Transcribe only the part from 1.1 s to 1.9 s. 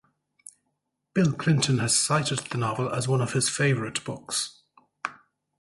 Bill Clinton